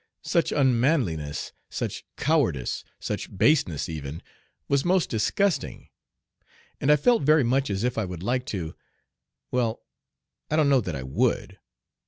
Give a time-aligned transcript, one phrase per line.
[0.23, 4.23] Such unmanliness, such cowardice, such baseness even,
[4.67, 5.89] was most disgusting;
[6.79, 8.73] and I felt very much as if I would like to
[9.51, 9.83] well,
[10.49, 11.59] I don't know that I would.